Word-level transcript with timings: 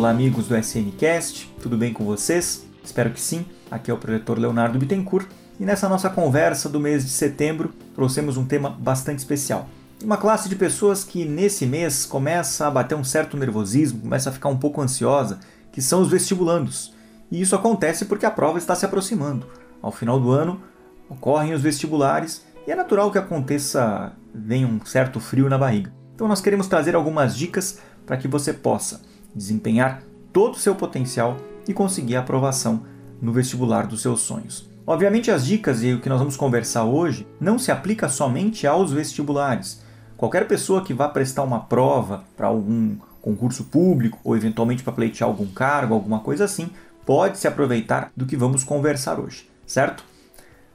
Olá, 0.00 0.08
amigos 0.08 0.48
do 0.48 0.56
SNCast, 0.56 1.54
tudo 1.60 1.76
bem 1.76 1.92
com 1.92 2.06
vocês? 2.06 2.66
Espero 2.82 3.10
que 3.10 3.20
sim. 3.20 3.44
Aqui 3.70 3.90
é 3.90 3.94
o 3.94 3.98
projetor 3.98 4.38
Leonardo 4.38 4.78
Bittencourt 4.78 5.28
e 5.60 5.64
nessa 5.66 5.90
nossa 5.90 6.08
conversa 6.08 6.70
do 6.70 6.80
mês 6.80 7.04
de 7.04 7.10
setembro 7.10 7.70
trouxemos 7.94 8.38
um 8.38 8.46
tema 8.46 8.70
bastante 8.70 9.18
especial. 9.18 9.68
Uma 10.02 10.16
classe 10.16 10.48
de 10.48 10.56
pessoas 10.56 11.04
que 11.04 11.26
nesse 11.26 11.66
mês 11.66 12.06
começa 12.06 12.66
a 12.66 12.70
bater 12.70 12.94
um 12.94 13.04
certo 13.04 13.36
nervosismo, 13.36 14.00
começa 14.00 14.30
a 14.30 14.32
ficar 14.32 14.48
um 14.48 14.56
pouco 14.56 14.80
ansiosa, 14.80 15.38
que 15.70 15.82
são 15.82 16.00
os 16.00 16.08
vestibulandos. 16.08 16.94
E 17.30 17.38
isso 17.38 17.54
acontece 17.54 18.06
porque 18.06 18.24
a 18.24 18.30
prova 18.30 18.56
está 18.56 18.74
se 18.74 18.86
aproximando. 18.86 19.46
Ao 19.82 19.92
final 19.92 20.18
do 20.18 20.30
ano 20.30 20.62
ocorrem 21.10 21.52
os 21.52 21.60
vestibulares 21.60 22.42
e 22.66 22.72
é 22.72 22.74
natural 22.74 23.12
que 23.12 23.18
aconteça, 23.18 24.14
venha 24.34 24.66
um 24.66 24.82
certo 24.82 25.20
frio 25.20 25.50
na 25.50 25.58
barriga. 25.58 25.92
Então 26.14 26.26
nós 26.26 26.40
queremos 26.40 26.68
trazer 26.68 26.96
algumas 26.96 27.36
dicas 27.36 27.80
para 28.06 28.16
que 28.16 28.26
você 28.26 28.54
possa 28.54 29.09
desempenhar 29.34 30.02
todo 30.32 30.54
o 30.54 30.58
seu 30.58 30.74
potencial 30.74 31.36
e 31.68 31.72
conseguir 31.72 32.16
a 32.16 32.20
aprovação 32.20 32.82
no 33.20 33.32
vestibular 33.32 33.86
dos 33.86 34.02
seus 34.02 34.20
sonhos. 34.20 34.68
Obviamente, 34.86 35.30
as 35.30 35.46
dicas 35.46 35.82
e 35.82 35.92
o 35.92 36.00
que 36.00 36.08
nós 36.08 36.18
vamos 36.18 36.36
conversar 36.36 36.84
hoje 36.84 37.26
não 37.40 37.58
se 37.58 37.70
aplica 37.70 38.08
somente 38.08 38.66
aos 38.66 38.92
vestibulares. 38.92 39.82
Qualquer 40.16 40.48
pessoa 40.48 40.82
que 40.82 40.94
vá 40.94 41.08
prestar 41.08 41.42
uma 41.42 41.60
prova 41.60 42.24
para 42.36 42.48
algum 42.48 42.96
concurso 43.20 43.64
público 43.64 44.18
ou 44.24 44.36
eventualmente 44.36 44.82
para 44.82 44.92
pleitear 44.92 45.28
algum 45.28 45.46
cargo, 45.46 45.94
alguma 45.94 46.20
coisa 46.20 46.44
assim, 46.44 46.70
pode 47.06 47.38
se 47.38 47.46
aproveitar 47.46 48.10
do 48.16 48.26
que 48.26 48.36
vamos 48.36 48.64
conversar 48.64 49.20
hoje, 49.20 49.48
certo? 49.66 50.04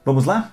Vamos 0.04 0.24
lá? 0.24 0.52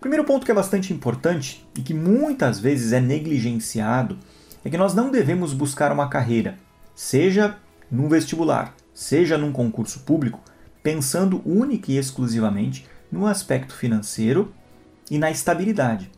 Primeiro 0.00 0.24
ponto 0.24 0.46
que 0.46 0.52
é 0.52 0.54
bastante 0.54 0.92
importante 0.92 1.66
e 1.76 1.82
que 1.82 1.92
muitas 1.92 2.60
vezes 2.60 2.92
é 2.92 3.00
negligenciado 3.00 4.16
é 4.64 4.70
que 4.70 4.78
nós 4.78 4.94
não 4.94 5.10
devemos 5.10 5.52
buscar 5.52 5.90
uma 5.90 6.08
carreira, 6.08 6.56
seja 6.98 7.56
no 7.88 8.08
vestibular, 8.08 8.74
seja 8.92 9.38
num 9.38 9.52
concurso 9.52 10.00
público, 10.00 10.40
pensando 10.82 11.40
única 11.48 11.92
e 11.92 11.96
exclusivamente 11.96 12.84
no 13.10 13.24
aspecto 13.24 13.72
financeiro 13.72 14.52
e 15.08 15.16
na 15.16 15.30
estabilidade. 15.30 16.10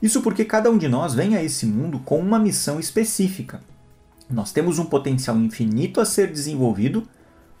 Isso 0.00 0.22
porque 0.22 0.44
cada 0.44 0.70
um 0.70 0.78
de 0.78 0.86
nós 0.86 1.12
vem 1.12 1.34
a 1.34 1.42
esse 1.42 1.66
mundo 1.66 1.98
com 1.98 2.20
uma 2.20 2.38
missão 2.38 2.78
específica. 2.78 3.60
Nós 4.30 4.52
temos 4.52 4.78
um 4.78 4.84
potencial 4.84 5.36
infinito 5.38 6.00
a 6.00 6.04
ser 6.04 6.30
desenvolvido, 6.30 7.02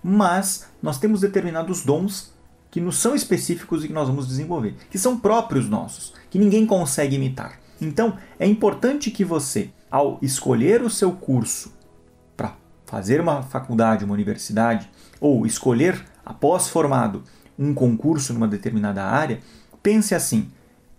mas 0.00 0.68
nós 0.80 1.00
temos 1.00 1.22
determinados 1.22 1.84
dons 1.84 2.32
que 2.70 2.80
nos 2.80 2.96
são 2.96 3.16
específicos 3.16 3.82
e 3.82 3.88
que 3.88 3.92
nós 3.92 4.06
vamos 4.06 4.28
desenvolver, 4.28 4.76
que 4.88 5.00
são 5.00 5.18
próprios 5.18 5.68
nossos, 5.68 6.14
que 6.30 6.38
ninguém 6.38 6.64
consegue 6.64 7.16
imitar. 7.16 7.58
Então, 7.80 8.16
é 8.38 8.46
importante 8.46 9.10
que 9.10 9.24
você, 9.24 9.70
ao 9.90 10.20
escolher 10.22 10.80
o 10.82 10.88
seu 10.88 11.10
curso 11.10 11.74
fazer 12.86 13.20
uma 13.20 13.42
faculdade, 13.42 14.04
uma 14.04 14.14
universidade, 14.14 14.88
ou 15.20 15.44
escolher, 15.44 16.02
após 16.24 16.68
formado, 16.68 17.22
um 17.58 17.74
concurso 17.74 18.32
numa 18.32 18.48
determinada 18.48 19.04
área, 19.04 19.40
pense 19.82 20.14
assim: 20.14 20.48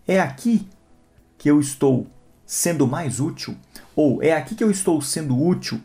é 0.08 0.20
aqui 0.20 0.68
que 1.38 1.50
eu 1.50 1.60
estou 1.60 2.08
sendo 2.46 2.86
mais 2.88 3.20
útil? 3.20 3.56
Ou 3.96 4.22
é 4.22 4.34
aqui 4.34 4.56
que 4.56 4.64
eu 4.64 4.70
estou 4.70 5.02
sendo 5.02 5.42
útil 5.42 5.80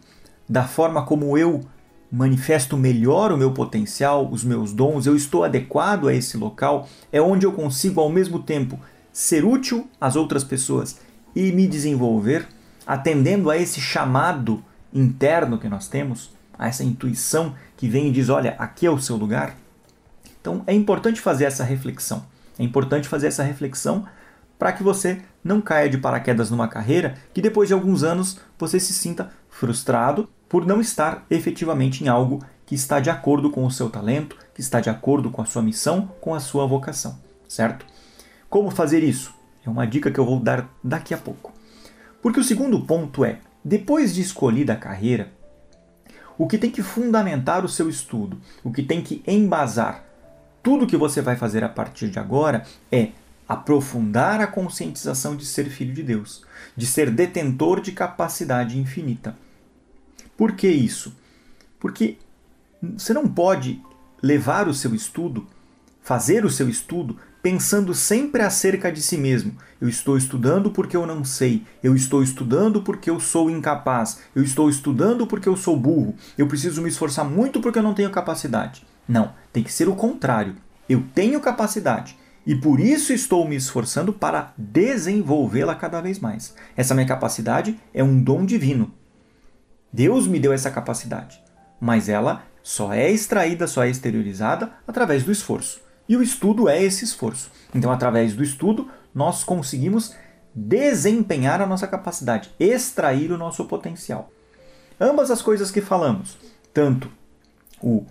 da 0.49 0.65
forma 0.65 1.05
como 1.05 1.37
eu 1.39 1.63
manifesto 2.11 2.77
melhor 2.77 3.33
o 3.33 3.39
meu 3.39 3.53
potencial, 3.53 4.29
os 4.31 4.45
meus 4.45 4.73
dons, 4.73 5.07
eu 5.07 5.17
estou 5.17 5.45
adequado 5.45 6.09
a 6.09 6.15
esse 6.15 6.37
local? 6.37 6.87
É 7.11 7.23
onde 7.23 7.47
eu 7.47 7.53
consigo 7.53 8.01
ao 8.01 8.11
mesmo 8.11 8.43
tempo 8.43 8.79
ser 9.13 9.45
útil 9.45 9.89
às 10.01 10.15
outras 10.17 10.45
pessoas 10.45 10.99
e 11.35 11.51
me 11.53 11.67
desenvolver, 11.67 12.47
atendendo 12.87 13.51
a 13.51 13.57
esse 13.57 13.81
chamado 13.81 14.63
interno 14.93 15.59
que 15.59 15.69
nós 15.69 15.89
temos, 15.89 16.31
a 16.59 16.69
essa 16.69 16.85
intuição 16.85 17.55
que 17.77 17.89
vem 17.89 18.09
e 18.09 18.13
diz: 18.13 18.29
olha, 18.29 18.55
aqui 18.59 18.87
é 18.87 18.91
o 18.91 19.01
seu 19.01 19.17
lugar. 19.17 19.57
Então 20.41 20.63
é 20.67 20.73
importante 20.73 21.21
fazer 21.21 21.45
essa 21.45 21.65
reflexão. 21.65 22.25
É 22.59 22.63
importante 22.63 23.09
fazer 23.09 23.29
essa 23.29 23.43
reflexão 23.43 24.05
para 24.59 24.73
que 24.73 24.83
você 24.83 25.21
não 25.43 25.61
caia 25.61 25.89
de 25.89 25.99
paraquedas 25.99 26.51
numa 26.51 26.69
carreira 26.69 27.15
que 27.35 27.43
depois 27.43 27.69
de 27.69 27.75
alguns 27.75 28.05
anos 28.05 28.39
você 28.59 28.79
se 28.79 28.93
sinta 28.93 29.31
frustrado 29.51 30.29
por 30.49 30.65
não 30.65 30.81
estar 30.81 31.25
efetivamente 31.31 32.05
em 32.05 32.09
algo 32.09 32.45
que 32.65 32.75
está 32.75 33.01
de 33.01 33.11
acordo 33.11 33.51
com 33.51 33.65
o 33.67 33.71
seu 33.71 33.91
talento, 33.91 34.37
que 34.55 34.61
está 34.61 34.81
de 34.81 34.91
acordo 34.91 35.31
com 35.31 35.43
a 35.43 35.47
sua 35.47 35.63
missão, 35.63 36.11
com 36.21 36.35
a 36.35 36.41
sua 36.41 36.67
vocação, 36.67 37.19
certo? 37.49 37.85
Como 38.49 38.71
fazer 38.71 39.03
isso? 39.03 39.35
É 39.65 39.71
uma 39.71 39.87
dica 39.87 40.11
que 40.11 40.21
eu 40.21 40.27
vou 40.27 40.39
dar 40.39 40.69
daqui 40.83 41.15
a 41.15 41.19
pouco. 41.19 41.53
Porque 42.21 42.39
o 42.39 42.45
segundo 42.45 42.81
ponto 42.81 43.25
é 43.25 43.41
depois 43.65 44.15
de 44.15 44.21
escolhida 44.21 44.73
a 44.73 44.77
carreira, 44.77 45.33
o 46.39 46.47
que 46.47 46.59
tem 46.59 46.71
que 46.71 46.83
fundamentar 46.83 47.65
o 47.65 47.69
seu 47.69 47.89
estudo, 47.89 48.41
o 48.65 48.73
que 48.73 48.83
tem 48.83 49.03
que 49.03 49.23
embasar 49.27 50.13
tudo 50.63 50.87
que 50.87 50.97
você 50.97 51.21
vai 51.21 51.37
fazer 51.37 51.65
a 51.65 51.69
partir 51.69 52.09
de 52.09 52.19
agora 52.19 52.65
é 52.91 53.09
aprofundar 53.49 54.41
a 54.41 54.47
conscientização 54.47 55.35
de 55.35 55.45
ser 55.45 55.69
filho 55.69 55.93
de 55.93 56.03
Deus, 56.03 56.45
de 56.77 56.87
ser 56.87 57.11
detentor 57.11 57.81
de 57.81 57.93
capacidade 57.93 58.79
infinita. 58.79 59.37
Por 60.37 60.53
que 60.53 60.69
isso? 60.69 61.15
Porque 61.81 62.17
você 62.81 63.13
não 63.13 63.27
pode 63.27 63.83
levar 64.23 64.69
o 64.69 64.75
seu 64.75 64.95
estudo, 64.95 65.47
fazer 66.01 66.45
o 66.45 66.51
seu 66.51 66.69
estudo 66.69 67.19
pensando 67.43 67.93
sempre 67.93 68.41
acerca 68.43 68.93
de 68.93 69.03
si 69.03 69.19
mesmo. 69.19 69.55
Eu 69.81 69.89
estou 69.89 70.17
estudando 70.17 70.71
porque 70.71 70.97
eu 70.97 71.05
não 71.05 71.25
sei, 71.25 71.65
eu 71.83 71.97
estou 71.97 72.23
estudando 72.23 72.83
porque 72.83 73.11
eu 73.11 73.19
sou 73.19 73.51
incapaz, 73.51 74.21
eu 74.35 74.43
estou 74.45 74.71
estudando 74.71 75.27
porque 75.27 75.49
eu 75.49 75.57
sou 75.57 75.77
burro, 75.77 76.15
eu 76.39 76.47
preciso 76.47 76.81
me 76.81 76.89
esforçar 76.89 77.25
muito 77.25 77.61
porque 77.61 77.81
eu 77.81 77.83
não 77.83 77.95
tenho 77.95 78.11
capacidade. 78.11 78.87
Não, 79.09 79.33
tem 79.53 79.65
que 79.65 79.73
ser 79.73 79.89
o 79.89 79.97
contrário. 79.97 80.55
Eu 80.89 81.03
tenho 81.15 81.41
capacidade 81.41 82.17
e 82.47 82.55
por 82.55 82.79
isso 82.79 83.13
estou 83.13 83.47
me 83.47 83.57
esforçando 83.57 84.13
para 84.13 84.53
desenvolvê-la 84.57 85.75
cada 85.75 86.01
vez 86.01 86.21
mais. 86.21 86.55
Essa 86.77 86.95
minha 86.95 87.07
capacidade 87.07 87.79
é 87.93 88.05
um 88.05 88.23
dom 88.23 88.47
divino. 88.47 88.93
Deus 89.93 90.27
me 90.27 90.39
deu 90.39 90.53
essa 90.53 90.71
capacidade, 90.71 91.43
mas 91.81 92.09
ela 92.09 92.45
só 92.63 92.93
é 92.93 93.11
extraída, 93.11 93.67
só 93.67 93.85
é 93.85 93.91
exteriorizada 93.91 94.73
através 94.87 95.25
do 95.25 95.33
esforço. 95.33 95.81
E 96.09 96.17
o 96.17 96.23
estudo 96.23 96.69
é 96.69 96.83
esse 96.83 97.05
esforço. 97.05 97.51
Então, 97.75 97.91
através 97.91 98.35
do 98.35 98.43
estudo, 98.43 98.89
nós 99.15 99.45
conseguimos 99.45 100.15
desempenhar 100.55 101.61
a 101.61 101.67
nossa 101.67 101.87
capacidade, 101.87 102.51
extrair 102.59 103.33
o 103.33 103.39
nosso 103.39 103.65
potencial. 103.65 104.31
Ambas 105.01 105.31
as 105.31 105.41
coisas 105.41 105.71
que 105.71 105.81
falamos, 105.81 106.37
tanto 106.73 107.11
o 107.81 108.05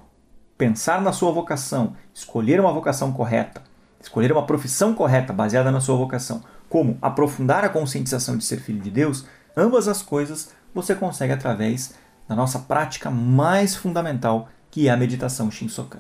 pensar 0.58 1.02
na 1.02 1.12
sua 1.12 1.32
vocação, 1.32 1.96
escolher 2.14 2.60
uma 2.60 2.72
vocação 2.72 3.12
correta, 3.12 3.64
escolher 4.00 4.32
uma 4.32 4.46
profissão 4.46 4.94
correta 4.94 5.32
baseada 5.32 5.72
na 5.72 5.80
sua 5.80 5.96
vocação, 5.96 6.44
como 6.70 6.98
aprofundar 7.02 7.64
a 7.64 7.70
conscientização 7.70 8.38
de 8.38 8.44
ser 8.44 8.58
filho 8.60 8.80
de 8.80 8.90
Deus, 8.90 9.26
ambas 9.56 9.88
as 9.88 10.02
coisas 10.02 10.50
você 10.74 10.96
consegue 10.96 11.34
através 11.34 11.94
da 12.28 12.36
nossa 12.36 12.60
prática 12.60 13.10
mais 13.12 13.76
fundamental, 13.76 14.50
que 14.70 14.88
é 14.88 14.92
a 14.92 14.98
meditação 14.98 15.52
Shinsokan. 15.52 16.00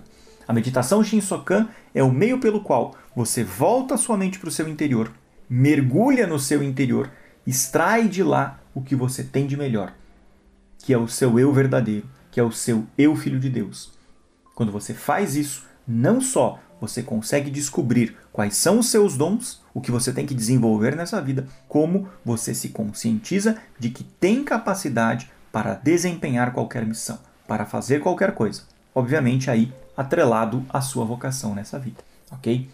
A 0.51 0.53
meditação 0.53 1.01
Shinsokan 1.01 1.69
é 1.95 2.03
o 2.03 2.11
meio 2.11 2.37
pelo 2.37 2.59
qual 2.59 2.93
você 3.15 3.41
volta 3.41 3.95
sua 3.95 4.17
mente 4.17 4.37
para 4.37 4.49
o 4.49 4.51
seu 4.51 4.67
interior, 4.67 5.09
mergulha 5.49 6.27
no 6.27 6.37
seu 6.37 6.61
interior, 6.61 7.09
extrai 7.47 8.09
de 8.09 8.21
lá 8.21 8.59
o 8.75 8.81
que 8.81 8.93
você 8.93 9.23
tem 9.23 9.47
de 9.47 9.55
melhor, 9.55 9.93
que 10.79 10.93
é 10.93 10.97
o 10.97 11.07
seu 11.07 11.39
eu 11.39 11.53
verdadeiro, 11.53 12.05
que 12.29 12.37
é 12.37 12.43
o 12.43 12.51
seu 12.51 12.85
eu 12.97 13.15
filho 13.15 13.39
de 13.39 13.49
Deus. 13.49 13.93
Quando 14.53 14.73
você 14.73 14.93
faz 14.93 15.37
isso, 15.37 15.65
não 15.87 16.19
só 16.19 16.59
você 16.81 17.01
consegue 17.01 17.49
descobrir 17.49 18.17
quais 18.33 18.57
são 18.57 18.79
os 18.79 18.89
seus 18.89 19.15
dons, 19.15 19.61
o 19.73 19.79
que 19.79 19.89
você 19.89 20.11
tem 20.11 20.25
que 20.25 20.35
desenvolver 20.35 20.97
nessa 20.97 21.21
vida, 21.21 21.47
como 21.65 22.09
você 22.25 22.53
se 22.53 22.67
conscientiza 22.67 23.55
de 23.79 23.89
que 23.89 24.03
tem 24.03 24.43
capacidade 24.43 25.31
para 25.49 25.75
desempenhar 25.75 26.51
qualquer 26.51 26.85
missão, 26.85 27.19
para 27.47 27.65
fazer 27.65 28.01
qualquer 28.01 28.33
coisa. 28.33 28.63
Obviamente 28.93 29.49
aí 29.49 29.71
atrelado 29.95 30.65
à 30.69 30.81
sua 30.81 31.05
vocação 31.05 31.53
nessa 31.55 31.77
vida, 31.77 32.03
ok? 32.31 32.69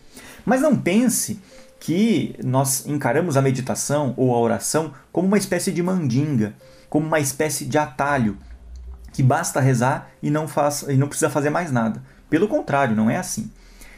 Mas 0.45 0.61
não 0.61 0.75
pense 0.75 1.39
que 1.79 2.35
nós 2.43 2.85
encaramos 2.87 3.37
a 3.37 3.41
meditação 3.41 4.13
ou 4.17 4.33
a 4.33 4.39
oração 4.39 4.93
como 5.11 5.27
uma 5.27 5.37
espécie 5.37 5.71
de 5.71 5.83
mandinga, 5.83 6.53
como 6.89 7.05
uma 7.05 7.19
espécie 7.19 7.65
de 7.65 7.77
atalho 7.77 8.37
que 9.13 9.23
basta 9.23 9.59
rezar 9.59 10.09
e 10.21 10.29
não, 10.29 10.47
faz, 10.47 10.83
e 10.87 10.95
não 10.95 11.07
precisa 11.07 11.29
fazer 11.29 11.49
mais 11.49 11.71
nada. 11.71 12.01
Pelo 12.29 12.47
contrário, 12.47 12.95
não 12.95 13.09
é 13.09 13.17
assim. 13.17 13.51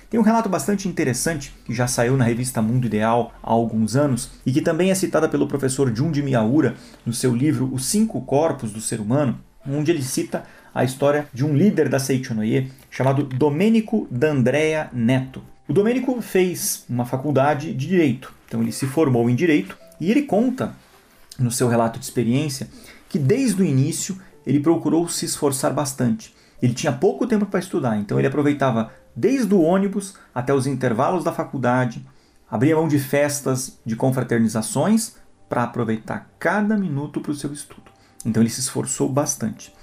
Tem 0.09 0.19
um 0.19 0.23
relato 0.23 0.49
bastante 0.49 0.87
interessante 0.87 1.53
que 1.65 1.73
já 1.73 1.85
saiu 1.85 2.17
na 2.17 2.25
revista 2.25 2.61
Mundo 2.61 2.87
Ideal 2.87 3.31
há 3.43 3.51
alguns 3.51 3.95
anos 3.95 4.31
e 4.43 4.51
que 4.51 4.61
também 4.61 4.89
é 4.89 4.95
citada 4.95 5.29
pelo 5.29 5.47
professor 5.47 5.93
Jundi 5.95 6.23
Miyaura 6.23 6.75
no 7.05 7.13
seu 7.13 7.35
livro 7.35 7.69
Os 7.71 7.85
Cinco 7.85 8.21
Corpos 8.21 8.71
do 8.71 8.81
Ser 8.81 8.99
Humano, 8.99 9.39
onde 9.67 9.91
ele 9.91 10.01
cita 10.01 10.45
a 10.79 10.83
história 10.85 11.27
de 11.33 11.43
um 11.43 11.53
líder 11.53 11.89
da 11.89 11.99
Seichonoye 11.99 12.71
chamado 12.89 13.23
Domênico 13.23 14.07
D'Andrea 14.09 14.89
Neto. 14.93 15.43
O 15.67 15.73
Domênico 15.73 16.21
fez 16.21 16.85
uma 16.89 17.05
faculdade 17.05 17.73
de 17.73 17.85
Direito, 17.85 18.33
então 18.47 18.61
ele 18.61 18.71
se 18.71 18.87
formou 18.87 19.29
em 19.29 19.35
Direito 19.35 19.77
e 19.99 20.09
ele 20.09 20.21
conta 20.21 20.73
no 21.37 21.51
seu 21.51 21.67
relato 21.67 21.99
de 21.99 22.05
experiência 22.05 22.69
que 23.09 23.19
desde 23.19 23.61
o 23.61 23.65
início 23.65 24.17
ele 24.47 24.61
procurou 24.61 25.09
se 25.09 25.25
esforçar 25.25 25.73
bastante. 25.73 26.33
Ele 26.61 26.73
tinha 26.73 26.93
pouco 26.93 27.27
tempo 27.27 27.45
para 27.45 27.59
estudar, 27.59 27.97
então 27.97 28.17
ele 28.17 28.27
aproveitava 28.27 28.89
desde 29.13 29.53
o 29.53 29.61
ônibus 29.61 30.15
até 30.33 30.53
os 30.53 30.65
intervalos 30.65 31.25
da 31.25 31.33
faculdade, 31.33 32.05
abria 32.49 32.77
mão 32.77 32.87
de 32.87 32.99
festas, 32.99 33.77
de 33.85 33.97
confraternizações, 33.97 35.17
para 35.49 35.63
aproveitar 35.63 36.29
cada 36.39 36.77
minuto 36.77 37.19
para 37.19 37.31
o 37.31 37.35
seu 37.35 37.51
estudo. 37.51 37.91
Então 38.25 38.41
ele 38.41 38.49
se 38.49 38.61
esforçou 38.61 39.09
bastante. 39.09 39.77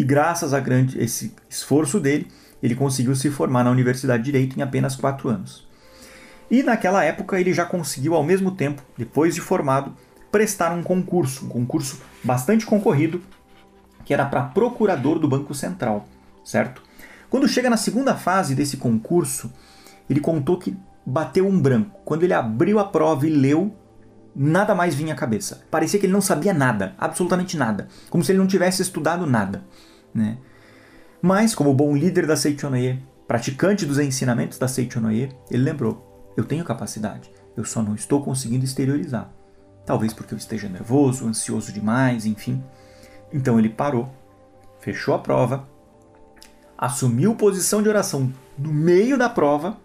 E 0.00 0.02
graças 0.02 0.54
a 0.54 0.60
grande, 0.60 0.98
esse 0.98 1.34
esforço 1.46 2.00
dele, 2.00 2.26
ele 2.62 2.74
conseguiu 2.74 3.14
se 3.14 3.28
formar 3.28 3.62
na 3.62 3.70
Universidade 3.70 4.22
de 4.22 4.32
Direito 4.32 4.58
em 4.58 4.62
apenas 4.62 4.96
quatro 4.96 5.28
anos. 5.28 5.68
E 6.50 6.62
naquela 6.62 7.04
época 7.04 7.38
ele 7.38 7.52
já 7.52 7.66
conseguiu, 7.66 8.14
ao 8.14 8.24
mesmo 8.24 8.52
tempo, 8.52 8.82
depois 8.96 9.34
de 9.34 9.42
formado, 9.42 9.94
prestar 10.32 10.72
um 10.72 10.82
concurso, 10.82 11.44
um 11.44 11.48
concurso 11.50 12.00
bastante 12.24 12.64
concorrido, 12.64 13.20
que 14.02 14.14
era 14.14 14.24
para 14.24 14.44
procurador 14.44 15.18
do 15.18 15.28
Banco 15.28 15.54
Central, 15.54 16.08
certo? 16.42 16.82
Quando 17.28 17.46
chega 17.46 17.68
na 17.68 17.76
segunda 17.76 18.14
fase 18.16 18.54
desse 18.54 18.78
concurso, 18.78 19.52
ele 20.08 20.20
contou 20.20 20.56
que 20.56 20.74
bateu 21.04 21.46
um 21.46 21.60
branco. 21.60 22.00
Quando 22.06 22.22
ele 22.22 22.32
abriu 22.32 22.78
a 22.78 22.86
prova 22.86 23.26
e 23.26 23.30
leu, 23.30 23.76
nada 24.34 24.74
mais 24.74 24.94
vinha 24.94 25.12
à 25.12 25.16
cabeça. 25.16 25.62
Parecia 25.70 26.00
que 26.00 26.06
ele 26.06 26.12
não 26.14 26.22
sabia 26.22 26.54
nada, 26.54 26.94
absolutamente 26.96 27.54
nada, 27.54 27.86
como 28.08 28.24
se 28.24 28.32
ele 28.32 28.38
não 28.38 28.46
tivesse 28.46 28.80
estudado 28.80 29.26
nada, 29.26 29.62
né? 30.14 30.38
Mas, 31.22 31.54
como 31.54 31.74
bom 31.74 31.94
líder 31.94 32.26
da 32.26 32.36
Seichonoye, 32.36 33.02
praticante 33.28 33.84
dos 33.84 33.98
ensinamentos 33.98 34.58
da 34.58 34.66
Seichonoye, 34.66 35.30
ele 35.50 35.62
lembrou: 35.62 36.32
eu 36.36 36.44
tenho 36.44 36.64
capacidade, 36.64 37.30
eu 37.56 37.64
só 37.64 37.82
não 37.82 37.94
estou 37.94 38.22
conseguindo 38.22 38.64
exteriorizar. 38.64 39.30
Talvez 39.84 40.12
porque 40.12 40.34
eu 40.34 40.38
esteja 40.38 40.68
nervoso, 40.68 41.26
ansioso 41.26 41.72
demais, 41.72 42.24
enfim. 42.24 42.62
Então 43.32 43.58
ele 43.58 43.68
parou, 43.68 44.08
fechou 44.80 45.14
a 45.14 45.18
prova, 45.18 45.68
assumiu 46.76 47.34
posição 47.34 47.82
de 47.82 47.88
oração 47.88 48.32
no 48.58 48.72
meio 48.72 49.18
da 49.18 49.28
prova 49.28 49.78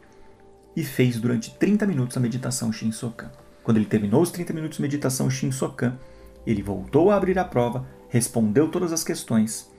e 0.75 0.83
fez 0.83 1.19
durante 1.19 1.51
30 1.55 1.85
minutos 1.85 2.17
a 2.17 2.19
meditação 2.19 2.71
Shinsokan. 2.71 3.31
Quando 3.63 3.77
ele 3.77 3.85
terminou 3.85 4.21
os 4.21 4.31
30 4.31 4.53
minutos 4.53 4.77
de 4.77 4.81
meditação 4.81 5.29
Shinsokan, 5.29 5.97
ele 6.45 6.61
voltou 6.61 7.09
a 7.09 7.15
abrir 7.15 7.37
a 7.39 7.43
prova, 7.43 7.85
respondeu 8.09 8.69
todas 8.69 8.93
as 8.93 9.03
questões 9.03 9.69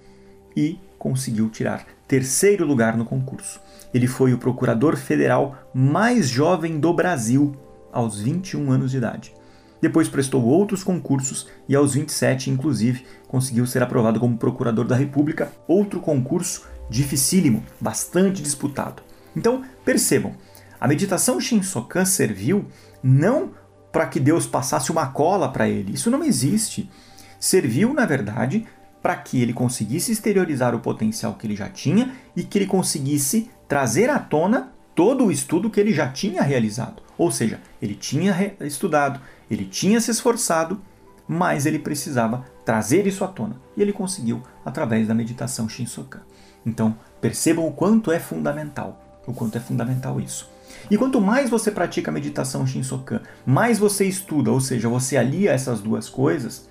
e 0.56 0.80
conseguiu 0.98 1.48
tirar 1.50 1.86
terceiro 2.08 2.64
lugar 2.64 2.96
no 2.96 3.04
concurso. 3.04 3.60
Ele 3.92 4.06
foi 4.06 4.32
o 4.32 4.38
procurador 4.38 4.96
federal 4.96 5.56
mais 5.74 6.28
jovem 6.28 6.78
do 6.80 6.92
Brasil 6.92 7.54
aos 7.92 8.20
21 8.20 8.70
anos 8.70 8.90
de 8.90 8.96
idade. 8.96 9.34
Depois 9.80 10.08
prestou 10.08 10.44
outros 10.44 10.82
concursos 10.82 11.48
e 11.68 11.76
aos 11.76 11.94
27, 11.94 12.50
inclusive, 12.50 13.04
conseguiu 13.28 13.66
ser 13.66 13.82
aprovado 13.82 14.18
como 14.18 14.38
procurador 14.38 14.86
da 14.86 14.96
República, 14.96 15.52
outro 15.68 16.00
concurso 16.00 16.66
dificílimo, 16.88 17.62
bastante 17.80 18.42
disputado. 18.42 19.02
Então, 19.36 19.62
percebam, 19.84 20.34
a 20.80 20.88
meditação 20.88 21.40
Shinsokan 21.40 22.04
serviu 22.04 22.66
não 23.02 23.50
para 23.92 24.06
que 24.06 24.20
Deus 24.20 24.46
passasse 24.46 24.90
uma 24.90 25.06
cola 25.08 25.50
para 25.50 25.68
ele, 25.68 25.92
isso 25.92 26.10
não 26.10 26.24
existe. 26.24 26.90
Serviu, 27.38 27.92
na 27.92 28.06
verdade, 28.06 28.66
para 29.06 29.14
que 29.14 29.40
ele 29.40 29.52
conseguisse 29.52 30.10
exteriorizar 30.10 30.74
o 30.74 30.80
potencial 30.80 31.34
que 31.34 31.46
ele 31.46 31.54
já 31.54 31.68
tinha 31.68 32.12
e 32.34 32.42
que 32.42 32.58
ele 32.58 32.66
conseguisse 32.66 33.48
trazer 33.68 34.10
à 34.10 34.18
tona 34.18 34.72
todo 34.96 35.26
o 35.26 35.30
estudo 35.30 35.70
que 35.70 35.78
ele 35.78 35.92
já 35.92 36.08
tinha 36.08 36.42
realizado. 36.42 37.04
Ou 37.16 37.30
seja, 37.30 37.60
ele 37.80 37.94
tinha 37.94 38.56
estudado, 38.62 39.20
ele 39.48 39.64
tinha 39.64 40.00
se 40.00 40.10
esforçado, 40.10 40.80
mas 41.28 41.66
ele 41.66 41.78
precisava 41.78 42.46
trazer 42.64 43.06
isso 43.06 43.22
à 43.22 43.28
tona. 43.28 43.54
E 43.76 43.82
ele 43.82 43.92
conseguiu 43.92 44.42
através 44.64 45.06
da 45.06 45.14
meditação 45.14 45.68
Shinsokan. 45.68 46.22
Então, 46.66 46.98
percebam 47.20 47.64
o 47.64 47.72
quanto 47.72 48.10
é 48.10 48.18
fundamental, 48.18 49.22
o 49.24 49.32
quanto 49.32 49.56
é 49.56 49.60
fundamental 49.60 50.20
isso. 50.20 50.50
E 50.90 50.98
quanto 50.98 51.20
mais 51.20 51.48
você 51.48 51.70
pratica 51.70 52.10
a 52.10 52.14
meditação 52.14 52.66
Shinsokan, 52.66 53.20
mais 53.46 53.78
você 53.78 54.04
estuda, 54.04 54.50
ou 54.50 54.60
seja, 54.60 54.88
você 54.88 55.16
alia 55.16 55.52
essas 55.52 55.80
duas 55.80 56.08
coisas, 56.08 56.68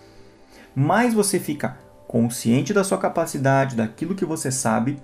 mais 0.76 1.14
você 1.14 1.40
fica 1.40 1.85
consciente 2.16 2.74
da 2.74 2.82
sua 2.82 2.98
capacidade, 2.98 3.76
daquilo 3.76 4.16
que 4.16 4.24
você 4.24 4.50
sabe, 4.50 4.98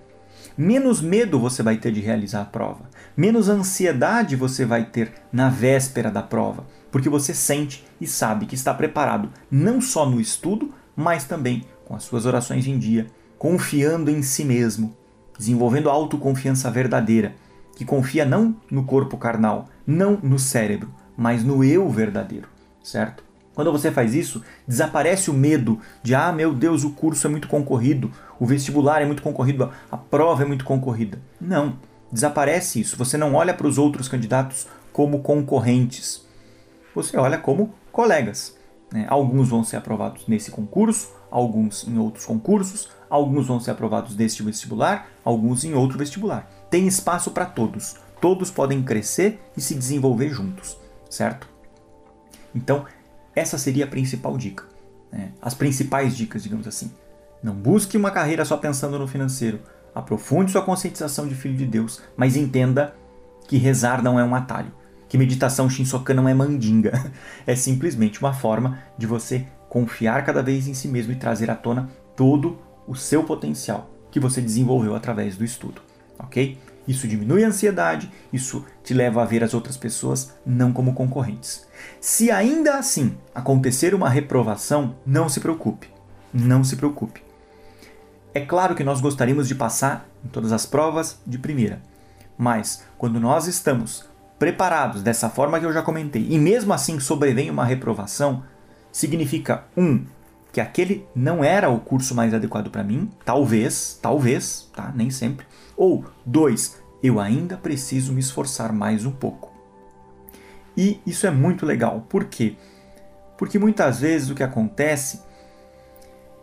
menos 0.57 1.01
medo 1.01 1.37
você 1.37 1.61
vai 1.61 1.75
ter 1.75 1.91
de 1.91 1.99
realizar 1.99 2.39
a 2.39 2.45
prova, 2.45 2.89
menos 3.17 3.49
ansiedade 3.49 4.37
você 4.37 4.65
vai 4.65 4.85
ter 4.85 5.11
na 5.29 5.49
véspera 5.49 6.09
da 6.09 6.23
prova, 6.23 6.65
porque 6.89 7.09
você 7.09 7.33
sente 7.33 7.85
e 7.99 8.07
sabe 8.07 8.45
que 8.45 8.55
está 8.55 8.73
preparado 8.73 9.29
não 9.51 9.81
só 9.81 10.09
no 10.09 10.21
estudo, 10.21 10.73
mas 10.95 11.25
também 11.25 11.65
com 11.83 11.97
as 11.97 12.03
suas 12.03 12.25
orações 12.25 12.65
em 12.65 12.79
dia, 12.79 13.07
confiando 13.37 14.09
em 14.09 14.23
si 14.23 14.45
mesmo, 14.45 14.95
desenvolvendo 15.37 15.89
a 15.89 15.91
autoconfiança 15.91 16.71
verdadeira, 16.71 17.35
que 17.75 17.83
confia 17.83 18.23
não 18.23 18.55
no 18.71 18.85
corpo 18.85 19.17
carnal, 19.17 19.67
não 19.85 20.17
no 20.23 20.39
cérebro, 20.39 20.89
mas 21.17 21.43
no 21.43 21.61
eu 21.61 21.89
verdadeiro, 21.89 22.47
certo? 22.81 23.30
Quando 23.53 23.71
você 23.71 23.91
faz 23.91 24.15
isso, 24.15 24.41
desaparece 24.67 25.29
o 25.29 25.33
medo 25.33 25.79
de, 26.01 26.15
ah, 26.15 26.31
meu 26.31 26.53
Deus, 26.53 26.83
o 26.83 26.91
curso 26.91 27.27
é 27.27 27.29
muito 27.29 27.47
concorrido, 27.47 28.11
o 28.39 28.45
vestibular 28.45 29.01
é 29.01 29.05
muito 29.05 29.21
concorrido, 29.21 29.69
a 29.91 29.97
prova 29.97 30.43
é 30.43 30.45
muito 30.45 30.63
concorrida. 30.63 31.19
Não, 31.39 31.77
desaparece 32.11 32.79
isso. 32.79 32.95
Você 32.97 33.17
não 33.17 33.35
olha 33.35 33.53
para 33.53 33.67
os 33.67 33.77
outros 33.77 34.07
candidatos 34.07 34.67
como 34.93 35.19
concorrentes. 35.19 36.25
Você 36.95 37.17
olha 37.17 37.37
como 37.37 37.73
colegas. 37.91 38.55
Né? 38.91 39.05
Alguns 39.09 39.49
vão 39.49 39.63
ser 39.63 39.77
aprovados 39.77 40.27
nesse 40.27 40.51
concurso, 40.51 41.13
alguns 41.29 41.87
em 41.87 41.97
outros 41.97 42.25
concursos, 42.25 42.89
alguns 43.09 43.47
vão 43.47 43.59
ser 43.59 43.71
aprovados 43.71 44.15
neste 44.15 44.43
vestibular, 44.43 45.07
alguns 45.23 45.63
em 45.63 45.73
outro 45.73 45.97
vestibular. 45.97 46.49
Tem 46.69 46.87
espaço 46.87 47.31
para 47.31 47.45
todos. 47.45 47.95
Todos 48.19 48.51
podem 48.51 48.83
crescer 48.83 49.41
e 49.57 49.61
se 49.61 49.73
desenvolver 49.73 50.29
juntos, 50.29 50.77
certo? 51.09 51.49
Então, 52.53 52.85
essa 53.35 53.57
seria 53.57 53.85
a 53.85 53.87
principal 53.87 54.37
dica. 54.37 54.63
Né? 55.11 55.31
As 55.41 55.53
principais 55.53 56.15
dicas, 56.15 56.43
digamos 56.43 56.67
assim. 56.67 56.91
Não 57.41 57.53
busque 57.53 57.97
uma 57.97 58.11
carreira 58.11 58.45
só 58.45 58.57
pensando 58.57 58.99
no 58.99 59.07
financeiro. 59.07 59.59
Aprofunde 59.93 60.51
sua 60.51 60.61
conscientização 60.61 61.27
de 61.27 61.35
filho 61.35 61.55
de 61.55 61.65
Deus, 61.65 62.01
mas 62.15 62.35
entenda 62.35 62.95
que 63.47 63.57
rezar 63.57 64.01
não 64.01 64.19
é 64.19 64.23
um 64.23 64.33
atalho, 64.33 64.71
que 65.09 65.17
meditação 65.17 65.69
Shinsokan 65.69 66.13
não 66.13 66.29
é 66.29 66.33
mandinga. 66.33 67.11
É 67.45 67.55
simplesmente 67.55 68.19
uma 68.21 68.33
forma 68.33 68.79
de 68.97 69.05
você 69.05 69.45
confiar 69.67 70.23
cada 70.23 70.41
vez 70.41 70.67
em 70.67 70.73
si 70.73 70.87
mesmo 70.87 71.11
e 71.11 71.15
trazer 71.15 71.49
à 71.49 71.55
tona 71.55 71.89
todo 72.15 72.59
o 72.87 72.95
seu 72.95 73.23
potencial 73.23 73.89
que 74.11 74.19
você 74.19 74.41
desenvolveu 74.41 74.95
através 74.95 75.37
do 75.37 75.43
estudo, 75.43 75.81
ok? 76.19 76.57
Isso 76.87 77.07
diminui 77.07 77.43
a 77.43 77.47
ansiedade, 77.47 78.11
isso 78.33 78.65
te 78.83 78.93
leva 78.93 79.21
a 79.21 79.25
ver 79.25 79.43
as 79.43 79.53
outras 79.53 79.77
pessoas 79.77 80.33
não 80.45 80.73
como 80.73 80.93
concorrentes. 80.93 81.67
Se 81.99 82.31
ainda 82.31 82.77
assim 82.77 83.17
acontecer 83.33 83.93
uma 83.93 84.09
reprovação, 84.09 84.95
não 85.05 85.29
se 85.29 85.39
preocupe. 85.39 85.89
Não 86.33 86.63
se 86.63 86.75
preocupe. 86.75 87.23
É 88.33 88.39
claro 88.39 88.75
que 88.75 88.83
nós 88.83 89.01
gostaríamos 89.01 89.47
de 89.47 89.55
passar 89.55 90.07
em 90.23 90.29
todas 90.29 90.51
as 90.51 90.65
provas 90.65 91.19
de 91.27 91.37
primeira, 91.37 91.81
mas 92.37 92.83
quando 92.97 93.19
nós 93.19 93.45
estamos 93.45 94.05
preparados 94.39 95.03
dessa 95.03 95.29
forma 95.29 95.59
que 95.59 95.65
eu 95.65 95.73
já 95.73 95.81
comentei 95.81 96.25
e 96.29 96.39
mesmo 96.39 96.73
assim 96.73 96.99
sobrevém 96.99 97.49
uma 97.49 97.65
reprovação, 97.65 98.43
significa 98.91 99.65
um 99.75 100.05
que 100.51 100.59
aquele 100.59 101.07
não 101.15 101.43
era 101.43 101.69
o 101.69 101.79
curso 101.79 102.13
mais 102.13 102.33
adequado 102.33 102.69
para 102.69 102.83
mim, 102.83 103.09
talvez, 103.23 103.97
talvez, 104.01 104.69
tá? 104.73 104.91
Nem 104.95 105.09
sempre. 105.09 105.45
Ou 105.77 106.05
dois, 106.25 106.81
eu 107.01 107.19
ainda 107.19 107.57
preciso 107.57 108.13
me 108.13 108.19
esforçar 108.19 108.73
mais 108.73 109.05
um 109.05 109.11
pouco. 109.11 109.51
E 110.75 110.99
isso 111.05 111.25
é 111.25 111.31
muito 111.31 111.65
legal. 111.65 112.05
Por 112.09 112.25
quê? 112.25 112.55
Porque 113.37 113.57
muitas 113.57 113.99
vezes 113.99 114.29
o 114.29 114.35
que 114.35 114.43
acontece 114.43 115.21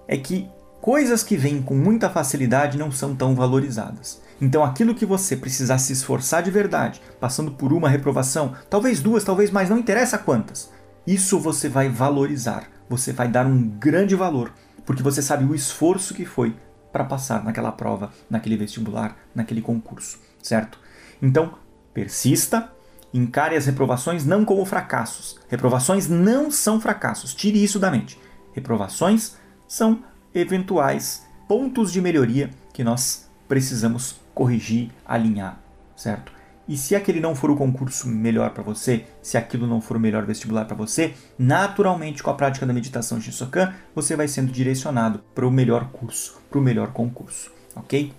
é 0.07 0.17
que 0.17 0.49
coisas 0.81 1.23
que 1.23 1.37
vêm 1.37 1.63
com 1.63 1.75
muita 1.75 2.09
facilidade 2.09 2.79
não 2.79 2.91
são 2.91 3.15
tão 3.15 3.35
valorizadas. 3.35 4.21
Então, 4.41 4.65
aquilo 4.65 4.95
que 4.95 5.05
você 5.05 5.37
precisar 5.37 5.79
se 5.79 5.93
esforçar 5.93 6.43
de 6.43 6.51
verdade, 6.51 7.01
passando 7.21 7.51
por 7.51 7.73
uma 7.73 7.89
reprovação, 7.89 8.55
talvez 8.71 9.01
duas, 9.01 9.25
talvez 9.25 9.51
mais, 9.51 9.69
não 9.69 9.79
interessa 9.79 10.17
quantas, 10.17 10.71
isso 11.07 11.41
você 11.41 11.69
vai 11.69 11.89
valorizar, 11.89 12.69
você 12.89 13.13
vai 13.13 13.29
dar 13.29 13.47
um 13.47 13.63
grande 13.63 14.15
valor, 14.15 14.53
porque 14.85 15.03
você 15.03 15.21
sabe 15.23 15.45
o 15.45 15.55
esforço 15.55 16.15
que 16.15 16.25
foi 16.25 16.57
para 16.93 17.05
passar 17.05 17.45
naquela 17.45 17.73
prova, 17.73 18.11
naquele 18.31 18.57
vestibular, 18.57 19.17
naquele 19.35 19.61
concurso, 19.61 20.19
certo? 20.43 20.79
Então, 21.21 21.55
persista, 21.93 22.73
Encare 23.13 23.57
as 23.57 23.65
reprovações 23.67 24.27
não 24.27 24.45
como 24.45 24.65
fracassos. 24.67 25.39
Reprovações 25.49 26.09
não 26.09 26.51
são 26.51 26.81
fracassos. 26.81 27.35
Tire 27.35 27.63
isso 27.63 27.79
da 27.79 27.91
mente. 27.91 28.19
Reprovações 28.53 29.37
são 29.67 30.03
eventuais 30.35 31.27
pontos 31.49 31.91
de 31.91 32.03
melhoria 32.03 32.51
que 32.73 32.85
nós 32.85 33.29
precisamos 33.49 34.21
corrigir, 34.35 34.91
alinhar, 35.07 35.59
certo? 35.97 36.33
E 36.69 36.77
se 36.77 36.95
aquele 36.95 37.19
não 37.19 37.35
for 37.35 37.51
o 37.51 37.57
concurso 37.57 38.07
melhor 38.07 38.51
para 38.51 38.63
você, 38.63 39.07
se 39.23 39.39
aquilo 39.39 39.67
não 39.67 39.81
for 39.81 39.97
o 39.97 40.01
melhor 40.01 40.27
vestibular 40.27 40.67
para 40.67 40.77
você, 40.77 41.15
naturalmente 41.39 42.23
com 42.23 42.31
a 42.31 42.35
prática 42.35 42.67
da 42.67 42.75
meditação 42.75 43.19
Shinsokan, 43.19 43.73
você 43.95 44.15
vai 44.15 44.29
sendo 44.29 44.53
direcionado 44.53 45.21
para 45.35 45.47
o 45.47 45.51
melhor 45.51 45.89
curso, 45.91 46.39
para 46.51 46.59
o 46.59 46.63
melhor 46.63 46.93
concurso, 46.93 47.51
ok? 47.75 48.13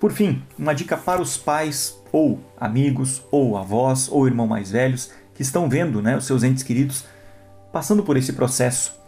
Por 0.00 0.10
fim, 0.10 0.42
uma 0.58 0.74
dica 0.74 0.96
para 0.96 1.22
os 1.22 1.36
pais 1.36 1.96
ou 2.10 2.40
amigos 2.58 3.22
ou 3.30 3.56
avós 3.56 4.08
ou 4.08 4.26
irmãos 4.26 4.48
mais 4.48 4.72
velhos 4.72 5.12
que 5.32 5.42
estão 5.42 5.68
vendo, 5.68 6.02
né, 6.02 6.16
os 6.16 6.26
seus 6.26 6.42
entes 6.42 6.64
queridos 6.64 7.04
passando 7.72 8.02
por 8.02 8.16
esse 8.16 8.32
processo 8.32 8.98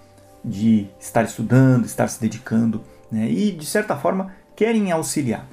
de 0.45 0.87
estar 1.01 1.25
estudando, 1.25 1.85
estar 1.85 2.07
se 2.07 2.21
dedicando, 2.21 2.85
né, 3.11 3.29
e 3.29 3.51
de 3.51 3.67
certa 3.67 3.97
forma 3.97 4.33
querem 4.55 4.93
auxiliar. 4.93 5.49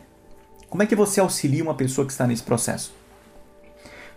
Como 0.70 0.84
é 0.84 0.86
que 0.86 0.96
você 0.96 1.22
auxilia 1.22 1.64
uma 1.64 1.76
pessoa 1.76 2.06
que 2.06 2.12
está 2.12 2.28
nesse 2.28 2.44
processo? 2.44 2.94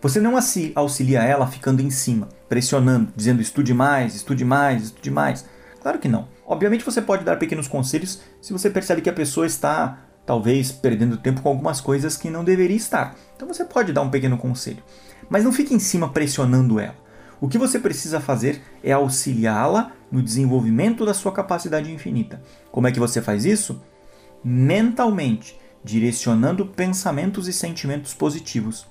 Você 0.02 0.21
não 0.21 0.35
auxilia 0.75 1.23
ela 1.23 1.47
ficando 1.47 1.80
em 1.80 1.90
cima, 1.90 2.28
pressionando, 2.49 3.12
dizendo 3.14 3.40
estude 3.40 3.73
mais, 3.73 4.14
estude 4.14 4.45
mais, 4.45 4.85
estude 4.85 5.11
mais. 5.11 5.47
Claro 5.80 5.99
que 5.99 6.09
não. 6.09 6.26
Obviamente 6.45 6.85
você 6.85 7.00
pode 7.00 7.25
dar 7.25 7.38
pequenos 7.38 7.69
conselhos 7.69 8.21
se 8.40 8.52
você 8.52 8.69
percebe 8.69 9.00
que 9.00 9.11
a 9.11 9.12
pessoa 9.12 9.47
está 9.47 9.99
talvez 10.26 10.73
perdendo 10.73 11.16
tempo 11.16 11.40
com 11.40 11.50
algumas 11.50 11.80
coisas 11.80 12.16
que 12.16 12.30
não 12.30 12.42
deveria 12.42 12.76
estar. 12.76 13.14
Então 13.37 13.47
você 13.47 13.64
pode 13.64 13.92
dar 13.92 14.02
um 14.02 14.11
pequeno 14.11 14.37
conselho. 14.37 14.83
Mas 15.28 15.45
não 15.45 15.52
fique 15.52 15.75
em 15.75 15.78
cima 15.78 16.09
pressionando 16.09 16.80
ela. 16.80 16.97
O 17.40 17.49
que 17.49 17.59
você 17.59 17.78
precisa 17.78 18.21
fazer 18.21 18.61
é 18.83 18.92
auxiliá-la 18.92 19.92
no 20.11 20.23
desenvolvimento 20.23 21.07
da 21.07 21.14
sua 21.14 21.33
capacidade 21.33 21.92
infinita. 21.92 22.42
Como 22.73 22.88
é 22.88 22.92
que 22.92 22.99
você 22.99 23.23
faz 23.23 23.45
isso? 23.45 23.80
Mentalmente, 24.42 25.60
direcionando 25.83 26.67
pensamentos 26.67 27.49
e 27.49 27.53
sentimentos 27.53 28.15
positivos. 28.15 28.87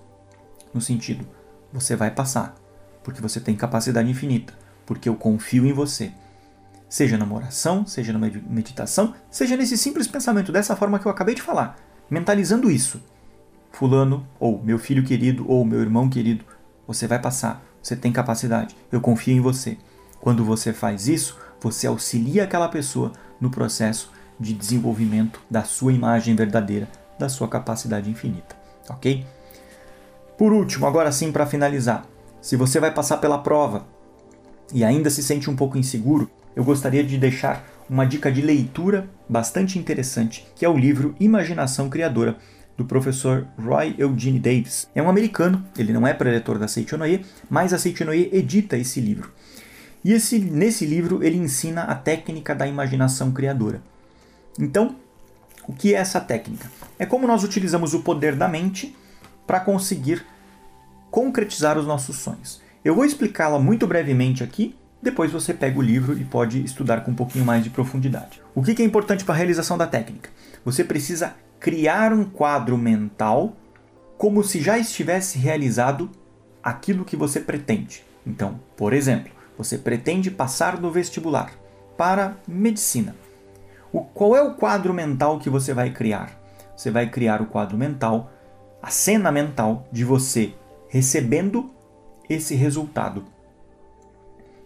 No 0.74 0.82
sentido, 0.82 1.26
você 1.72 1.96
vai 1.96 2.12
passar, 2.12 2.56
porque 3.04 3.22
você 3.22 3.40
tem 3.40 3.56
capacidade 3.56 4.10
infinita, 4.10 4.54
porque 4.86 5.08
eu 5.08 5.16
confio 5.16 5.66
em 5.66 5.74
você. 5.74 6.12
Seja 6.88 7.18
na 7.18 7.32
oração, 7.32 7.86
seja 7.86 8.12
na 8.12 8.20
meditação, 8.20 9.14
seja 9.30 9.56
nesse 9.56 9.78
simples 9.78 10.08
pensamento, 10.08 10.52
dessa 10.52 10.76
forma 10.76 10.98
que 10.98 11.06
eu 11.06 11.12
acabei 11.12 11.36
de 11.36 11.42
falar, 11.42 11.78
mentalizando 12.10 12.72
isso. 12.72 13.02
Fulano, 13.72 14.28
ou 14.40 14.62
meu 14.64 14.80
filho 14.80 15.04
querido, 15.04 15.46
ou 15.48 15.64
meu 15.64 15.80
irmão 15.82 16.10
querido, 16.10 16.44
você 16.88 17.06
vai 17.06 17.20
passar, 17.20 17.64
você 17.82 17.96
tem 17.96 18.12
capacidade, 18.12 18.76
eu 18.92 19.00
confio 19.00 19.36
em 19.36 19.42
você. 19.42 19.78
Quando 20.20 20.44
você 20.44 20.74
faz 20.74 21.08
isso, 21.08 21.38
você 21.62 21.86
auxilia 21.86 22.44
aquela 22.44 22.68
pessoa 22.68 23.12
no 23.40 23.52
processo 23.52 24.12
de 24.40 24.54
desenvolvimento 24.54 25.42
da 25.50 25.64
sua 25.64 25.92
imagem 25.92 26.36
verdadeira, 26.36 26.88
da 27.18 27.28
sua 27.28 27.48
capacidade 27.48 28.10
infinita, 28.10 28.56
ok? 28.90 29.26
Por 30.38 30.54
último, 30.54 30.86
agora 30.86 31.12
sim 31.12 31.32
para 31.32 31.46
finalizar, 31.46 32.06
se 32.42 32.56
você 32.56 32.80
vai 32.80 32.94
passar 32.94 33.18
pela 33.18 33.40
prova 33.40 33.86
e 34.74 34.84
ainda 34.84 35.10
se 35.10 35.22
sente 35.22 35.50
um 35.50 35.56
pouco 35.56 35.78
inseguro, 35.78 36.30
eu 36.56 36.64
gostaria 36.64 37.04
de 37.04 37.18
deixar 37.18 37.66
uma 37.90 38.06
dica 38.06 38.32
de 38.32 38.42
leitura 38.42 39.10
bastante 39.28 39.78
interessante, 39.78 40.48
que 40.56 40.64
é 40.64 40.70
o 40.70 40.78
livro 40.78 41.16
Imaginação 41.20 41.90
Criadora, 41.90 42.38
do 42.78 42.86
professor 42.86 43.46
Roy 43.58 43.94
Eugene 43.98 44.40
Davis. 44.40 44.88
É 44.96 45.02
um 45.02 45.10
americano, 45.10 45.66
ele 45.78 45.92
não 45.92 46.08
é 46.08 46.14
preletor 46.14 46.58
da 46.58 46.68
Seichonoye, 46.68 47.26
mas 47.50 47.74
a 47.74 47.78
Seichonoye 47.78 48.30
edita 48.32 48.78
esse 48.78 49.02
livro. 49.02 49.34
E 50.04 50.14
esse, 50.14 50.40
nesse 50.40 50.86
livro 50.86 51.22
ele 51.22 51.36
ensina 51.36 51.84
a 51.84 51.96
técnica 51.96 52.56
da 52.56 52.66
imaginação 52.66 53.32
criadora. 53.32 53.82
Então, 54.60 54.98
o 55.68 55.74
que 55.74 55.96
é 55.96 55.98
essa 55.98 56.20
técnica? 56.20 56.70
É 56.98 57.06
como 57.06 57.26
nós 57.26 57.44
utilizamos 57.44 57.94
o 57.94 58.02
poder 58.02 58.36
da 58.36 58.48
mente 58.48 58.96
para 59.48 59.60
conseguir 59.60 60.26
concretizar 61.10 61.78
os 61.78 61.88
nossos 61.88 62.18
sonhos. 62.18 62.62
Eu 62.84 62.94
vou 62.94 63.06
explicá-la 63.06 63.58
muito 63.58 63.88
brevemente 63.88 64.44
aqui, 64.44 64.76
depois 65.02 65.32
você 65.32 65.54
pega 65.54 65.80
o 65.80 65.82
livro 65.82 66.18
e 66.20 66.26
pode 66.26 66.64
estudar 66.64 67.04
com 67.04 67.12
um 67.12 67.16
pouquinho 67.16 67.46
mais 67.46 67.64
de 67.64 67.70
profundidade. 67.70 68.42
O 68.54 68.62
que 68.62 68.82
é 68.82 68.86
importante 68.86 69.24
para 69.24 69.34
a 69.34 69.38
realização 69.38 69.78
da 69.78 69.88
técnica? 69.88 70.30
Você 70.66 70.84
precisa 70.84 71.36
criar 71.60 72.12
um 72.12 72.26
quadro 72.26 72.78
mental 72.78 73.56
como 74.18 74.44
se 74.44 74.62
já 74.62 74.78
estivesse 74.78 75.38
realizado 75.40 76.10
aquilo 76.62 77.06
que 77.06 77.16
você 77.16 77.40
pretende. 77.40 78.04
Então, 78.28 78.60
por 78.76 78.92
exemplo, 78.92 79.32
você 79.58 79.78
pretende 79.78 80.30
passar 80.30 80.80
no 80.80 80.92
vestibular 80.92 81.52
para 81.98 82.38
medicina. 82.46 83.16
O, 83.92 84.02
qual 84.02 84.36
é 84.36 84.42
o 84.42 84.54
quadro 84.54 84.94
mental 84.94 85.40
que 85.40 85.50
você 85.50 85.74
vai 85.74 85.90
criar? 85.92 86.32
Você 86.76 86.92
vai 86.92 87.10
criar 87.10 87.42
o 87.42 87.48
quadro 87.48 87.78
mental, 87.78 88.32
a 88.82 88.90
cena 88.90 89.32
mental 89.32 89.88
de 89.92 90.06
você 90.06 90.54
recebendo 90.88 91.72
esse 92.30 92.56
resultado. 92.56 93.26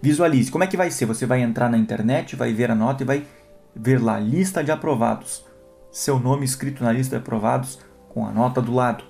Visualize 0.01 0.51
como 0.51 0.63
é 0.63 0.67
que 0.67 0.77
vai 0.77 0.91
ser. 0.91 1.05
Você 1.05 1.25
vai 1.25 1.41
entrar 1.41 1.69
na 1.69 1.77
internet, 1.77 2.35
vai 2.35 2.53
ver 2.53 2.69
a 2.69 2.75
nota 2.75 3.03
e 3.03 3.05
vai 3.05 3.25
ver 3.73 4.01
lá 4.01 4.19
lista 4.19 4.63
de 4.63 4.71
aprovados. 4.71 5.45
Seu 5.91 6.19
nome 6.19 6.43
escrito 6.43 6.83
na 6.83 6.91
lista 6.91 7.15
de 7.15 7.21
aprovados 7.21 7.79
com 8.09 8.25
a 8.25 8.31
nota 8.31 8.61
do 8.61 8.73
lado. 8.73 9.03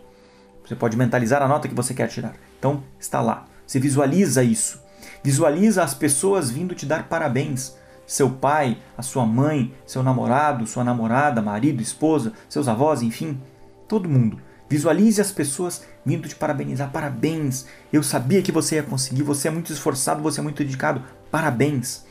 Você 0.63 0.75
pode 0.75 0.95
mentalizar 0.95 1.41
a 1.41 1.47
nota 1.47 1.67
que 1.67 1.75
você 1.75 1.93
quer 1.93 2.07
tirar. 2.07 2.35
Então 2.59 2.83
está 2.99 3.21
lá. 3.21 3.45
Você 3.65 3.79
visualiza 3.79 4.43
isso. 4.43 4.81
Visualiza 5.23 5.83
as 5.83 5.93
pessoas 5.93 6.51
vindo 6.51 6.75
te 6.75 6.85
dar 6.85 7.09
parabéns 7.09 7.75
seu 8.05 8.29
pai, 8.29 8.77
a 8.97 9.01
sua 9.01 9.25
mãe, 9.25 9.73
seu 9.85 10.03
namorado, 10.03 10.67
sua 10.67 10.83
namorada, 10.83 11.41
marido, 11.41 11.81
esposa, 11.81 12.33
seus 12.49 12.67
avós, 12.67 13.01
enfim, 13.01 13.39
todo 13.87 14.09
mundo. 14.09 14.39
Visualize 14.69 15.21
as 15.21 15.31
pessoas 15.31 15.85
vindo 16.05 16.27
te 16.27 16.35
parabenizar. 16.35 16.91
Parabéns! 16.91 17.67
Eu 17.91 18.01
sabia 18.01 18.41
que 18.41 18.51
você 18.51 18.75
ia 18.75 18.83
conseguir. 18.83 19.23
Você 19.23 19.47
é 19.47 19.51
muito 19.51 19.71
esforçado, 19.71 20.23
você 20.23 20.39
é 20.39 20.43
muito 20.43 20.63
dedicado. 20.63 21.03
Parabéns! 21.29 22.05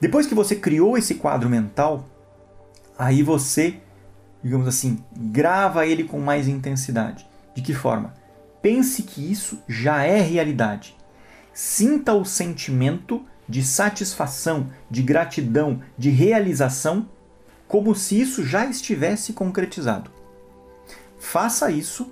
Depois 0.00 0.26
que 0.26 0.34
você 0.34 0.56
criou 0.56 0.96
esse 0.96 1.16
quadro 1.16 1.48
mental, 1.48 2.08
aí 2.98 3.22
você, 3.22 3.80
digamos 4.42 4.68
assim, 4.68 4.98
grava 5.16 5.86
ele 5.86 6.04
com 6.04 6.20
mais 6.20 6.48
intensidade. 6.48 7.26
De 7.54 7.62
que 7.62 7.74
forma? 7.74 8.14
Pense 8.60 9.02
que 9.02 9.30
isso 9.30 9.60
já 9.68 10.04
é 10.04 10.20
realidade. 10.20 10.96
Sinta 11.52 12.14
o 12.14 12.24
sentimento 12.24 13.24
de 13.52 13.62
satisfação, 13.62 14.70
de 14.90 15.02
gratidão, 15.02 15.82
de 15.98 16.08
realização, 16.08 17.06
como 17.68 17.94
se 17.94 18.18
isso 18.18 18.42
já 18.42 18.64
estivesse 18.64 19.34
concretizado. 19.34 20.10
Faça 21.18 21.70
isso 21.70 22.10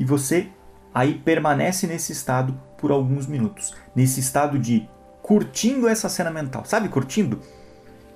e 0.00 0.04
você 0.04 0.48
aí 0.92 1.14
permanece 1.14 1.86
nesse 1.86 2.10
estado 2.10 2.60
por 2.76 2.90
alguns 2.90 3.28
minutos, 3.28 3.72
nesse 3.94 4.18
estado 4.18 4.58
de 4.58 4.88
curtindo 5.22 5.86
essa 5.86 6.08
cena 6.08 6.30
mental. 6.32 6.64
Sabe, 6.64 6.88
curtindo? 6.88 7.40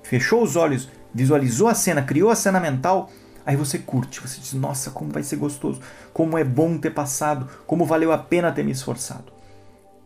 Fechou 0.03 0.43
os 0.43 0.57
olhos, 0.57 0.89
visualizou 1.13 1.69
a 1.69 1.73
cena, 1.73 2.01
criou 2.01 2.29
a 2.29 2.35
cena 2.35 2.59
mental, 2.59 3.09
aí 3.45 3.55
você 3.55 3.79
curte, 3.79 4.19
você 4.19 4.41
diz: 4.41 4.51
"Nossa, 4.51 4.91
como 4.91 5.11
vai 5.11 5.23
ser 5.23 5.37
gostoso, 5.37 5.79
como 6.11 6.37
é 6.37 6.43
bom 6.43 6.77
ter 6.77 6.91
passado, 6.91 7.47
como 7.65 7.85
valeu 7.85 8.11
a 8.11 8.17
pena 8.17 8.51
ter 8.51 8.65
me 8.65 8.71
esforçado". 8.73 9.31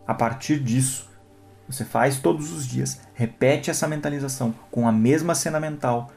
A 0.05 0.13
partir 0.13 0.59
disso, 0.59 1.14
você 1.67 1.83
faz 1.83 2.19
todos 2.19 2.51
os 2.51 2.65
dias, 2.65 3.01
repete 3.13 3.69
essa 3.69 3.87
mentalização 3.87 4.53
com 4.69 4.87
a 4.87 4.91
mesma 4.91 5.33
cena 5.33 5.59
mental, 5.59 6.11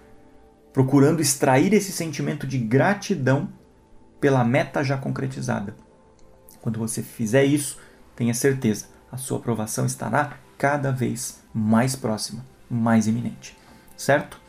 procurando 0.72 1.22
extrair 1.22 1.72
esse 1.72 1.90
sentimento 1.90 2.46
de 2.46 2.58
gratidão 2.58 3.48
pela 4.20 4.44
meta 4.44 4.84
já 4.84 4.96
concretizada. 4.96 5.74
Quando 6.60 6.78
você 6.78 7.02
fizer 7.02 7.44
isso, 7.44 7.78
tenha 8.14 8.34
certeza, 8.34 8.86
a 9.10 9.16
sua 9.16 9.38
aprovação 9.38 9.86
estará 9.86 10.36
cada 10.58 10.90
vez 10.90 11.40
mais 11.54 11.96
próxima, 11.96 12.44
mais 12.68 13.06
iminente. 13.06 13.56
Certo? 13.96 14.40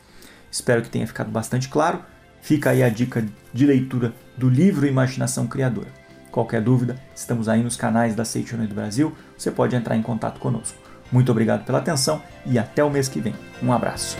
Espero 0.50 0.82
que 0.82 0.90
tenha 0.90 1.06
ficado 1.06 1.30
bastante 1.30 1.68
claro. 1.68 2.04
Fica 2.42 2.70
aí 2.70 2.82
a 2.82 2.88
dica 2.88 3.26
de 3.52 3.66
leitura 3.66 4.12
do 4.36 4.48
livro 4.48 4.86
Imaginação 4.86 5.46
Criadora. 5.46 5.88
Qualquer 6.30 6.62
dúvida, 6.62 6.96
estamos 7.14 7.48
aí 7.48 7.62
nos 7.62 7.76
canais 7.76 8.14
da 8.14 8.24
Seichonei 8.24 8.66
do 8.66 8.74
Brasil, 8.74 9.16
você 9.36 9.50
pode 9.50 9.74
entrar 9.74 9.96
em 9.96 10.02
contato 10.02 10.38
conosco. 10.38 10.89
Muito 11.10 11.30
obrigado 11.32 11.64
pela 11.64 11.78
atenção 11.78 12.22
e 12.46 12.58
até 12.58 12.82
o 12.84 12.90
mês 12.90 13.08
que 13.08 13.20
vem. 13.20 13.34
Um 13.62 13.72
abraço. 13.72 14.16